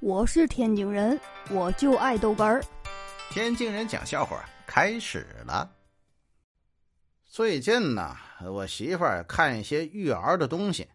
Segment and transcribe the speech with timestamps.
[0.00, 1.20] 我是天津人，
[1.50, 2.62] 我就爱豆干儿。
[3.30, 5.68] 天津人讲笑话开始了。
[7.24, 10.88] 最近呢，我媳妇儿看一些育儿的东西，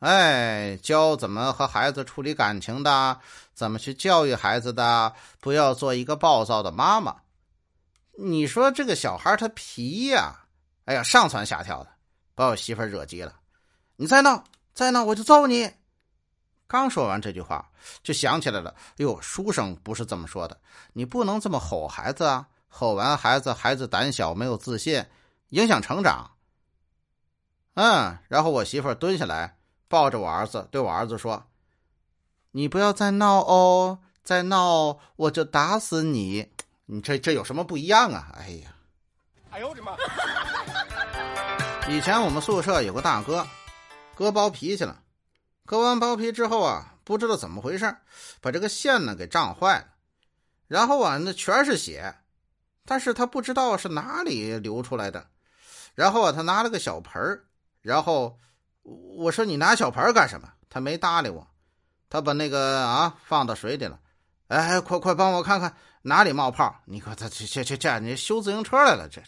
[0.00, 3.20] 哎，教怎么和孩子处理感情的，
[3.54, 7.18] 怎么去教育孩子的，不要做一个暴躁的妈妈。
[8.18, 10.46] 你说这个小孩他皮呀，
[10.86, 11.90] 哎呀，上蹿下跳的，
[12.34, 13.36] 把我媳妇儿惹急了。
[13.94, 14.42] 你再闹，
[14.74, 15.70] 再闹，我就揍你！
[16.66, 17.70] 刚说完这句话，
[18.02, 18.74] 就想起来了。
[18.96, 20.58] 哟，书生不是这么说的，
[20.94, 22.48] 你不能这么吼孩子啊！
[22.68, 25.06] 吼完孩子，孩子胆小没有自信，
[25.50, 26.32] 影响成长。
[27.74, 29.56] 嗯，然后我媳妇蹲下来，
[29.88, 31.44] 抱着我儿子，对我儿子说
[32.52, 36.50] ：“你不要再闹哦，再闹我就打死你！
[36.86, 38.74] 你这这有什么不一样啊？”哎呀，
[39.50, 39.96] 哎呦我的妈！
[41.88, 43.46] 以前我们宿舍有个大哥，
[44.14, 45.00] 哥包皮去了。
[45.66, 47.96] 割完包皮之后啊，不知道怎么回事，
[48.40, 49.88] 把这个线呢给胀坏了，
[50.68, 52.14] 然后啊，那全是血，
[52.84, 55.28] 但是他不知道是哪里流出来的，
[55.94, 57.44] 然后啊，他拿了个小盆
[57.82, 58.38] 然后
[58.82, 60.52] 我说你拿小盆干什么？
[60.70, 61.46] 他没搭理我，
[62.08, 63.98] 他把那个啊放到水里了，
[64.48, 66.82] 哎，快快帮我看看哪里冒泡！
[66.84, 69.20] 你看他这这这这，你修自行车来了这？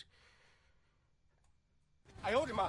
[2.22, 2.68] 哎呦我的妈！